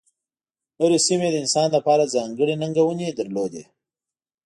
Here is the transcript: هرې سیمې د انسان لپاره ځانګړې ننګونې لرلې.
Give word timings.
هرې 0.79 0.99
سیمې 1.07 1.27
د 1.31 1.35
انسان 1.43 1.67
لپاره 1.77 2.11
ځانګړې 2.15 2.53
ننګونې 2.61 3.07
لرلې. 3.17 3.63